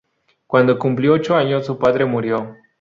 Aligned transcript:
Cuando 0.47 0.79
cumplió 0.79 1.13
ocho 1.13 1.35
años 1.35 1.63
su 1.67 1.77
padre 1.77 2.05
murió. 2.05 2.57